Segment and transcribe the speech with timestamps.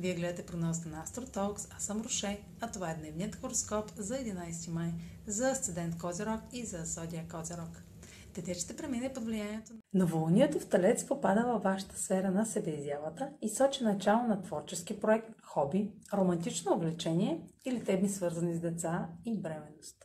[0.00, 1.76] гледате прогнозата на AstroTalks.
[1.76, 4.92] Аз съм Роше, а това е дневният хороскоп за 11 май
[5.26, 7.82] за Асцендент Козирог и за Зодия Козирог.
[8.34, 9.78] Дете ще премине под влиянието на...
[9.94, 15.28] Новолунието в Талец попада във вашата сфера на себеизявата и сочи начало на творчески проект,
[15.42, 19.96] хоби, романтично увлечение или теми свързани с деца и бременност.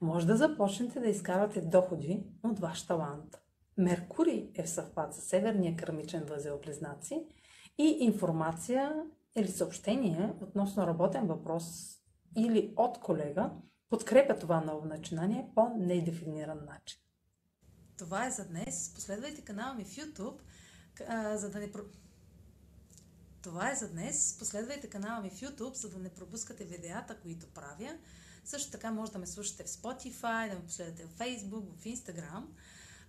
[0.00, 3.34] Може да започнете да изкарвате доходи от ваш талант.
[3.78, 7.26] Меркурий е в съвпад с Северния кърмичен възел Близнаци
[7.78, 9.04] и информация
[9.36, 11.96] или съобщение относно работен въпрос
[12.36, 13.50] или от колега
[13.90, 17.00] подкрепя това ново начинание по недефиниран начин.
[17.98, 18.94] Това е за днес.
[18.94, 20.38] Последвайте канала ми в YouTube,
[21.36, 21.70] за да не...
[23.42, 24.38] Това е за днес.
[24.38, 27.98] Последвайте канала ми в YouTube, за да не пропускате видеята, които правя.
[28.44, 32.44] Също така може да ме слушате в Spotify, да ме последвате в Facebook, в Instagram.